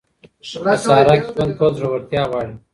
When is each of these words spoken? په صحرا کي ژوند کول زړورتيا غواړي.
په 0.63 0.71
صحرا 0.83 1.15
کي 1.23 1.29
ژوند 1.35 1.51
کول 1.59 1.71
زړورتيا 1.79 2.21
غواړي. 2.29 2.53